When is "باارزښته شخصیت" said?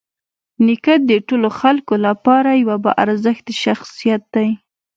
2.85-4.23